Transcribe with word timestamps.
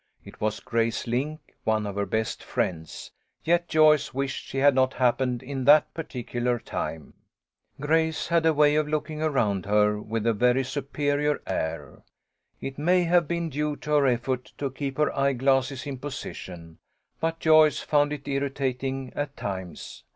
It 0.25 0.41
was 0.41 0.59
Grace 0.59 1.05
Link, 1.05 1.39
one 1.63 1.85
of 1.85 1.93
her 1.95 2.07
best 2.07 2.43
friends, 2.43 3.11
yet 3.43 3.67
Joyce 3.69 4.15
wished 4.15 4.47
she 4.47 4.57
had 4.57 4.73
not 4.73 4.95
happened 4.95 5.43
in 5.43 5.59
at 5.59 5.65
that 5.67 5.93
particular 5.93 6.57
time. 6.57 7.13
Grace 7.79 8.29
had 8.29 8.47
a 8.47 8.51
way 8.55 8.73
of 8.73 8.87
looking 8.87 9.21
around 9.21 9.67
her 9.67 10.01
with 10.01 10.25
a 10.25 10.33
very 10.33 10.63
superior 10.63 11.39
air. 11.45 12.01
It 12.59 12.79
may 12.79 13.03
have 13.03 13.27
been 13.27 13.49
due 13.49 13.75
to 13.75 13.91
her 13.91 14.07
effort 14.07 14.51
to 14.57 14.71
keep 14.71 14.97
her 14.97 15.15
eye 15.15 15.33
glasses 15.33 15.85
in 15.85 15.99
position, 15.99 16.79
but 17.19 17.39
Joyce 17.39 17.81
found 17.81 18.11
it 18.11 18.27
irritating 18.27 19.13
at 19.15 19.37
times. 19.37 20.03